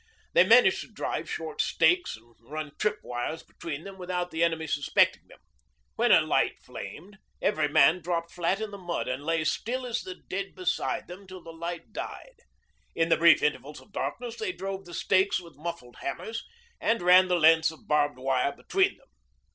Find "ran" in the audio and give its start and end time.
17.03-17.27